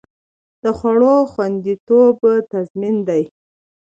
[0.63, 2.15] د خوړو خوندیتوب
[2.51, 3.23] تضمین دی؟